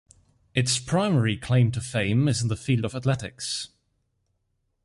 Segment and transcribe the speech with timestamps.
[0.55, 3.69] Its primary claim to fame is in the field of athletics.